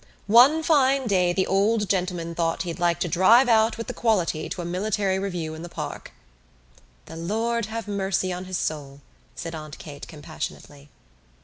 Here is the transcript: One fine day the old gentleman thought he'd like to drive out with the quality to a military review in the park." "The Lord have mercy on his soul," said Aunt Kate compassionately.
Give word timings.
One 0.25 0.63
fine 0.63 1.05
day 1.05 1.31
the 1.31 1.45
old 1.45 1.87
gentleman 1.87 2.33
thought 2.33 2.63
he'd 2.63 2.79
like 2.79 2.99
to 3.01 3.07
drive 3.07 3.47
out 3.47 3.77
with 3.77 3.85
the 3.85 3.93
quality 3.93 4.49
to 4.49 4.61
a 4.63 4.65
military 4.65 5.19
review 5.19 5.53
in 5.53 5.61
the 5.61 5.69
park." 5.69 6.11
"The 7.05 7.15
Lord 7.15 7.67
have 7.67 7.87
mercy 7.87 8.33
on 8.33 8.45
his 8.45 8.57
soul," 8.57 9.01
said 9.35 9.53
Aunt 9.53 9.77
Kate 9.77 10.07
compassionately. 10.07 10.89